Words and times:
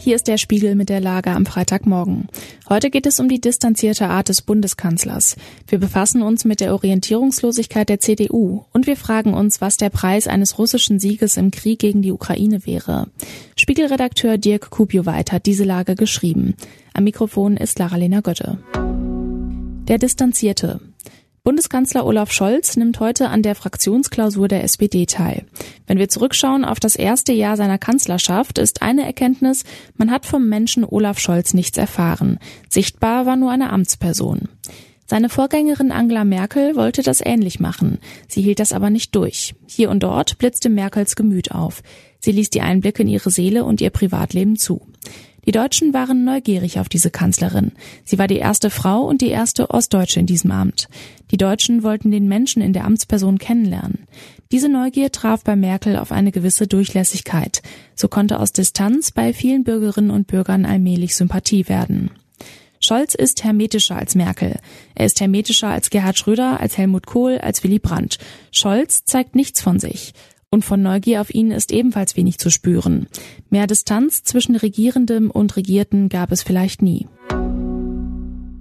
Hier 0.00 0.14
ist 0.14 0.28
der 0.28 0.38
Spiegel 0.38 0.76
mit 0.76 0.88
der 0.88 1.00
Lage 1.00 1.30
am 1.32 1.44
Freitagmorgen. 1.44 2.28
Heute 2.68 2.88
geht 2.88 3.04
es 3.04 3.18
um 3.18 3.28
die 3.28 3.40
distanzierte 3.40 4.06
Art 4.06 4.28
des 4.28 4.42
Bundeskanzlers. 4.42 5.36
Wir 5.66 5.78
befassen 5.78 6.22
uns 6.22 6.44
mit 6.44 6.60
der 6.60 6.72
Orientierungslosigkeit 6.72 7.88
der 7.88 7.98
CDU 7.98 8.64
und 8.72 8.86
wir 8.86 8.96
fragen 8.96 9.34
uns, 9.34 9.60
was 9.60 9.76
der 9.76 9.90
Preis 9.90 10.28
eines 10.28 10.56
russischen 10.56 11.00
Sieges 11.00 11.36
im 11.36 11.50
Krieg 11.50 11.80
gegen 11.80 12.00
die 12.00 12.12
Ukraine 12.12 12.64
wäre. 12.64 13.08
Spiegelredakteur 13.56 14.38
Dirk 14.38 14.70
Kupioweit 14.70 15.32
hat 15.32 15.46
diese 15.46 15.64
Lage 15.64 15.96
geschrieben. 15.96 16.54
Am 16.94 17.02
Mikrofon 17.02 17.56
ist 17.56 17.78
Lara-Lena 17.80 18.20
Götte. 18.20 18.58
Der 19.88 19.98
Distanzierte. 19.98 20.80
Bundeskanzler 21.48 22.04
Olaf 22.04 22.30
Scholz 22.30 22.76
nimmt 22.76 23.00
heute 23.00 23.30
an 23.30 23.40
der 23.40 23.54
Fraktionsklausur 23.54 24.48
der 24.48 24.64
SPD 24.64 25.06
teil. 25.06 25.46
Wenn 25.86 25.96
wir 25.96 26.10
zurückschauen 26.10 26.62
auf 26.62 26.78
das 26.78 26.94
erste 26.94 27.32
Jahr 27.32 27.56
seiner 27.56 27.78
Kanzlerschaft, 27.78 28.58
ist 28.58 28.82
eine 28.82 29.06
Erkenntnis, 29.06 29.64
man 29.96 30.10
hat 30.10 30.26
vom 30.26 30.46
Menschen 30.46 30.84
Olaf 30.84 31.18
Scholz 31.18 31.54
nichts 31.54 31.78
erfahren. 31.78 32.38
Sichtbar 32.68 33.24
war 33.24 33.36
nur 33.36 33.50
eine 33.50 33.70
Amtsperson. 33.70 34.50
Seine 35.06 35.30
Vorgängerin 35.30 35.90
Angela 35.90 36.24
Merkel 36.24 36.76
wollte 36.76 37.02
das 37.02 37.24
ähnlich 37.24 37.60
machen. 37.60 37.96
Sie 38.28 38.42
hielt 38.42 38.60
das 38.60 38.74
aber 38.74 38.90
nicht 38.90 39.16
durch. 39.16 39.54
Hier 39.66 39.88
und 39.88 40.02
dort 40.02 40.36
blitzte 40.36 40.68
Merkels 40.68 41.16
Gemüt 41.16 41.52
auf. 41.52 41.82
Sie 42.20 42.32
ließ 42.32 42.50
die 42.50 42.60
Einblicke 42.60 43.04
in 43.04 43.08
ihre 43.08 43.30
Seele 43.30 43.64
und 43.64 43.80
ihr 43.80 43.88
Privatleben 43.88 44.56
zu. 44.56 44.82
Die 45.48 45.52
Deutschen 45.52 45.94
waren 45.94 46.26
neugierig 46.26 46.78
auf 46.78 46.90
diese 46.90 47.10
Kanzlerin. 47.10 47.72
Sie 48.04 48.18
war 48.18 48.26
die 48.26 48.36
erste 48.36 48.68
Frau 48.68 49.06
und 49.06 49.22
die 49.22 49.30
erste 49.30 49.70
Ostdeutsche 49.70 50.20
in 50.20 50.26
diesem 50.26 50.50
Amt. 50.50 50.90
Die 51.30 51.38
Deutschen 51.38 51.82
wollten 51.82 52.10
den 52.10 52.28
Menschen 52.28 52.60
in 52.60 52.74
der 52.74 52.84
Amtsperson 52.84 53.38
kennenlernen. 53.38 54.06
Diese 54.52 54.68
Neugier 54.68 55.10
traf 55.10 55.44
bei 55.44 55.56
Merkel 55.56 55.96
auf 55.96 56.12
eine 56.12 56.32
gewisse 56.32 56.66
Durchlässigkeit. 56.66 57.62
So 57.94 58.08
konnte 58.08 58.40
aus 58.40 58.52
Distanz 58.52 59.10
bei 59.10 59.32
vielen 59.32 59.64
Bürgerinnen 59.64 60.10
und 60.10 60.26
Bürgern 60.26 60.66
allmählich 60.66 61.16
Sympathie 61.16 61.66
werden. 61.66 62.10
Scholz 62.78 63.14
ist 63.14 63.42
hermetischer 63.42 63.96
als 63.96 64.14
Merkel. 64.14 64.56
Er 64.94 65.06
ist 65.06 65.18
hermetischer 65.18 65.68
als 65.68 65.88
Gerhard 65.88 66.18
Schröder, 66.18 66.60
als 66.60 66.76
Helmut 66.76 67.06
Kohl, 67.06 67.38
als 67.38 67.64
Willy 67.64 67.78
Brandt. 67.78 68.18
Scholz 68.52 69.06
zeigt 69.06 69.34
nichts 69.34 69.62
von 69.62 69.80
sich. 69.80 70.12
Und 70.50 70.64
von 70.64 70.82
Neugier 70.82 71.20
auf 71.20 71.34
ihn 71.34 71.50
ist 71.50 71.72
ebenfalls 71.72 72.16
wenig 72.16 72.38
zu 72.38 72.50
spüren. 72.50 73.06
Mehr 73.50 73.66
Distanz 73.66 74.22
zwischen 74.22 74.56
Regierendem 74.56 75.30
und 75.30 75.56
Regierten 75.56 76.08
gab 76.08 76.32
es 76.32 76.42
vielleicht 76.42 76.80
nie. 76.80 77.06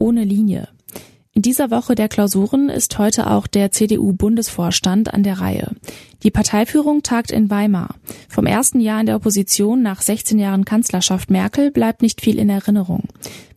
Ohne 0.00 0.24
Linie. 0.24 0.68
In 1.38 1.42
dieser 1.42 1.70
Woche 1.70 1.94
der 1.94 2.08
Klausuren 2.08 2.68
ist 2.68 2.98
heute 2.98 3.30
auch 3.30 3.46
der 3.46 3.70
CDU-Bundesvorstand 3.70 5.14
an 5.14 5.22
der 5.22 5.38
Reihe. 5.38 5.70
Die 6.24 6.32
Parteiführung 6.32 7.04
tagt 7.04 7.30
in 7.30 7.48
Weimar. 7.48 7.94
Vom 8.28 8.44
ersten 8.44 8.80
Jahr 8.80 8.98
in 8.98 9.06
der 9.06 9.14
Opposition 9.14 9.80
nach 9.80 10.02
16 10.02 10.40
Jahren 10.40 10.64
Kanzlerschaft 10.64 11.30
Merkel 11.30 11.70
bleibt 11.70 12.02
nicht 12.02 12.22
viel 12.22 12.40
in 12.40 12.50
Erinnerung. 12.50 13.04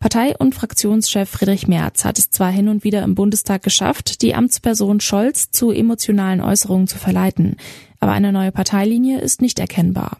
Partei- 0.00 0.36
und 0.36 0.56
Fraktionschef 0.56 1.30
Friedrich 1.30 1.68
Merz 1.68 2.04
hat 2.04 2.18
es 2.18 2.30
zwar 2.30 2.50
hin 2.50 2.66
und 2.66 2.82
wieder 2.82 3.04
im 3.04 3.14
Bundestag 3.14 3.62
geschafft, 3.62 4.22
die 4.22 4.34
Amtsperson 4.34 4.98
Scholz 4.98 5.52
zu 5.52 5.70
emotionalen 5.70 6.40
Äußerungen 6.40 6.88
zu 6.88 6.98
verleiten, 6.98 7.58
aber 8.00 8.10
eine 8.10 8.32
neue 8.32 8.50
Parteilinie 8.50 9.20
ist 9.20 9.40
nicht 9.40 9.60
erkennbar. 9.60 10.18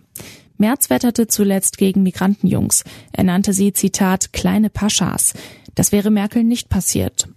Merz 0.58 0.90
wetterte 0.90 1.28
zuletzt 1.28 1.78
gegen 1.78 2.02
Migrantenjungs. 2.02 2.84
Er 3.12 3.24
nannte 3.24 3.52
sie, 3.52 3.72
Zitat, 3.72 4.32
kleine 4.32 4.70
Paschas. 4.70 5.34
Das 5.74 5.92
wäre 5.92 6.10
Merkel 6.10 6.44
nicht 6.44 6.68
passiert. 6.68 7.28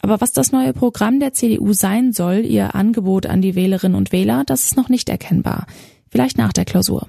Aber 0.00 0.20
was 0.20 0.32
das 0.32 0.52
neue 0.52 0.72
Programm 0.72 1.18
der 1.18 1.32
CDU 1.32 1.72
sein 1.72 2.12
soll, 2.12 2.44
ihr 2.44 2.74
Angebot 2.74 3.26
an 3.26 3.42
die 3.42 3.54
Wählerinnen 3.54 3.96
und 3.96 4.12
Wähler, 4.12 4.44
das 4.46 4.64
ist 4.64 4.76
noch 4.76 4.88
nicht 4.88 5.08
erkennbar. 5.08 5.66
Vielleicht 6.10 6.38
nach 6.38 6.52
der 6.52 6.64
Klausur. 6.64 7.08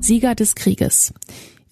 Sieger 0.00 0.34
des 0.34 0.54
Krieges. 0.54 1.12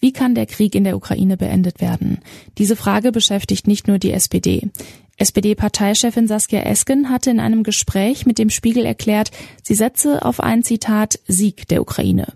Wie 0.00 0.12
kann 0.12 0.34
der 0.34 0.46
Krieg 0.46 0.74
in 0.74 0.84
der 0.84 0.96
Ukraine 0.96 1.36
beendet 1.36 1.80
werden? 1.80 2.18
Diese 2.58 2.76
Frage 2.76 3.10
beschäftigt 3.10 3.66
nicht 3.66 3.88
nur 3.88 3.98
die 3.98 4.12
SPD. 4.12 4.70
SPD-Parteichefin 5.18 6.28
Saskia 6.28 6.60
Esken 6.60 7.10
hatte 7.10 7.30
in 7.30 7.40
einem 7.40 7.62
Gespräch 7.62 8.24
mit 8.24 8.38
dem 8.38 8.50
Spiegel 8.50 8.84
erklärt, 8.84 9.30
sie 9.62 9.74
setze 9.74 10.24
auf 10.24 10.40
ein 10.40 10.62
Zitat 10.62 11.18
Sieg 11.26 11.68
der 11.68 11.82
Ukraine. 11.82 12.32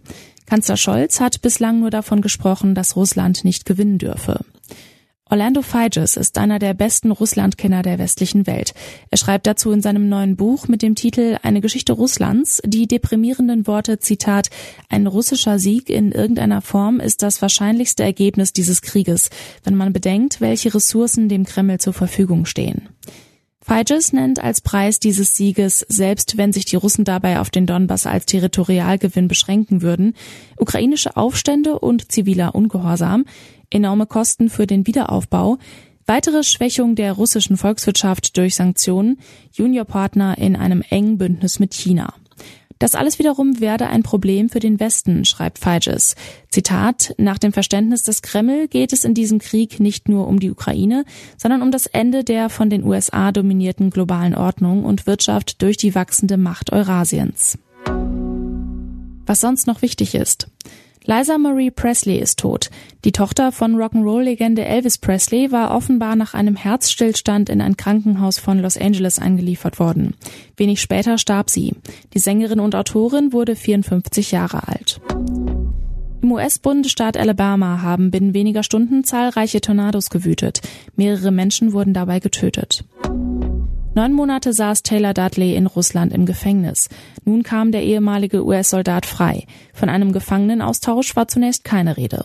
Kanzler 0.47 0.77
Scholz 0.77 1.21
hat 1.21 1.41
bislang 1.41 1.81
nur 1.81 1.91
davon 1.91 2.21
gesprochen, 2.21 2.75
dass 2.75 2.97
Russland 2.97 3.45
nicht 3.45 3.65
gewinnen 3.65 3.99
dürfe. 3.99 4.41
Orlando 5.33 5.63
Figes 5.63 6.19
ist 6.19 6.37
einer 6.37 6.59
der 6.59 6.75
besten 6.75 7.11
Russlandkenner 7.11 7.81
der 7.81 7.99
westlichen 7.99 8.47
Welt. 8.47 8.75
Er 9.11 9.17
schreibt 9.17 9.47
dazu 9.47 9.71
in 9.71 9.81
seinem 9.81 10.11
neuen 10.11 10.37
Buch 10.37 10.69
mit 10.69 10.83
dem 10.83 10.95
Titel 10.95 11.39
Eine 11.43 11.63
Geschichte 11.63 11.95
Russlands 11.95 12.61
die 12.67 12.87
deprimierenden 12.87 13.67
Worte 13.67 13.99
Zitat 13.99 14.51
Ein 14.91 15.07
russischer 15.07 15.59
Sieg 15.59 15.89
in 15.89 16.13
irgendeiner 16.13 16.61
Form 16.61 17.01
ist 17.01 17.23
das 17.23 17.41
wahrscheinlichste 17.41 18.03
Ergebnis 18.03 18.53
dieses 18.53 18.83
Krieges, 18.83 19.31
wenn 19.65 19.75
man 19.75 19.95
bedenkt, 19.95 20.43
welche 20.43 20.75
Ressourcen 20.75 21.31
dem 21.31 21.47
Kreml 21.47 21.81
zur 21.81 21.95
Verfügung 21.95 22.45
stehen. 22.45 22.91
Figes 23.63 24.13
nennt 24.13 24.43
als 24.43 24.61
Preis 24.61 25.01
dieses 25.01 25.35
Sieges, 25.35 25.87
selbst 25.89 26.37
wenn 26.37 26.53
sich 26.53 26.67
die 26.67 26.77
Russen 26.77 27.07
dabei 27.07 27.41
auf 27.41 27.49
den 27.49 27.65
Donbass 27.65 28.07
als 28.07 28.27
Territorialgewinn 28.27 29.29
beschränken 29.29 29.81
würden, 29.81 30.15
ukrainische 30.59 31.17
Aufstände 31.17 31.79
und 31.79 32.13
ziviler 32.13 32.55
Ungehorsam, 32.55 33.25
enorme 33.75 34.07
Kosten 34.07 34.51
für 34.51 34.67
den 34.67 34.87
Wiederaufbau, 34.87 35.59
weitere 36.07 36.43
Schwächung 36.43 36.95
der 36.95 37.13
russischen 37.13 37.57
Volkswirtschaft 37.57 38.37
durch 38.37 38.55
Sanktionen, 38.55 39.19
Juniorpartner 39.53 40.39
in 40.39 40.57
einem 40.57 40.83
engen 40.89 41.19
Bündnis 41.19 41.59
mit 41.59 41.75
China. 41.75 42.15
Das 42.83 42.97
alles 42.97 43.21
wiederum 43.21 43.61
werde 43.61 43.87
ein 43.87 44.03
Problem 44.03 44.49
für 44.49 44.59
den 44.59 44.81
Westen, 44.81 45.25
schreibt 45.25 45.61
Feiges. 45.61 46.17
Zitat, 46.49 47.15
nach 47.17 47.39
dem 47.39 47.53
Verständnis 47.53 48.03
des 48.03 48.23
Kreml 48.23 48.67
geht 48.67 48.93
es 48.93 49.05
in 49.05 49.15
diesem 49.15 49.39
Krieg 49.39 49.79
nicht 49.79 50.09
nur 50.09 50.27
um 50.27 50.41
die 50.41 50.51
Ukraine, 50.51 51.05
sondern 51.37 51.63
um 51.63 51.71
das 51.71 51.87
Ende 51.87 52.25
der 52.25 52.51
von 52.51 52.71
den 52.71 52.83
USA 52.83 53.31
dominierten 53.31 53.91
globalen 53.91 54.35
Ordnung 54.35 54.85
und 54.85 55.07
Wirtschaft 55.07 55.63
durch 55.63 55.77
die 55.77 55.95
wachsende 55.95 56.37
Macht 56.37 56.73
Eurasiens. 56.73 57.57
Was 59.27 59.41
sonst 59.41 59.69
noch 59.69 59.81
wichtig 59.81 60.17
ist. 60.17 60.49
Liza 61.05 61.37
Marie 61.37 61.71
Presley 61.71 62.19
ist 62.19 62.39
tot. 62.39 62.71
Die 63.05 63.13
Tochter 63.13 63.51
von 63.51 63.75
Rock'n'Roll-Legende 63.77 64.65
Elvis 64.65 64.99
Presley 64.99 65.51
war 65.51 65.75
offenbar 65.75 66.15
nach 66.15 66.35
einem 66.35 66.55
Herzstillstand 66.55 67.49
in 67.49 67.61
ein 67.61 67.77
Krankenhaus 67.77 68.39
von 68.39 68.61
Los 68.61 68.79
Angeles 68.79 69.19
eingeliefert 69.19 69.81
worden. 69.81 70.15
Wenig 70.57 70.81
später 70.81 71.19
starb 71.19 71.51
sie. 71.51 71.75
Die 72.15 72.21
Sängerin 72.21 72.61
und 72.61 72.77
Autorin 72.77 73.33
wurde 73.33 73.57
54 73.57 74.31
Jahre 74.31 74.69
alt. 74.69 75.01
Im 76.23 76.31
US-Bundesstaat 76.31 77.17
Alabama 77.17 77.83
haben 77.83 78.13
binnen 78.13 78.33
weniger 78.33 78.63
Stunden 78.63 79.03
zahlreiche 79.03 79.61
Tornados 79.61 80.09
gewütet. 80.09 80.61
Mehrere 80.95 81.33
Menschen 81.33 81.73
wurden 81.73 81.95
dabei 81.95 82.21
getötet. 82.21 82.85
Neun 83.95 84.15
Monate 84.15 84.55
saß 84.55 84.83
Taylor 84.83 85.13
Dudley 85.13 85.55
in 85.55 85.67
Russland 85.67 86.15
im 86.15 86.25
Gefängnis. 86.25 86.89
Nun 87.27 87.43
kam 87.43 87.73
der 87.73 87.83
ehemalige 87.83 88.43
US-Soldat 88.43 89.05
frei. 89.05 89.47
Von 89.75 89.91
einem 89.91 90.13
Gefangenenaustausch 90.13 91.15
war 91.15 91.29
zunächst 91.29 91.63
keine 91.65 91.99
Rede. 91.99 92.25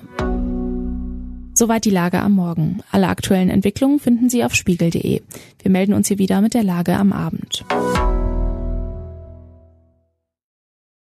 Soweit 1.53 1.83
die 1.83 1.89
Lage 1.89 2.19
am 2.19 2.33
Morgen. 2.33 2.81
Alle 2.91 3.09
aktuellen 3.09 3.49
Entwicklungen 3.49 3.99
finden 3.99 4.29
Sie 4.29 4.45
auf 4.45 4.55
spiegel.de. 4.55 5.21
Wir 5.61 5.71
melden 5.71 5.93
uns 5.93 6.07
hier 6.07 6.19
wieder 6.19 6.39
mit 6.39 6.53
der 6.53 6.63
Lage 6.63 6.95
am 6.95 7.11
Abend. 7.11 7.65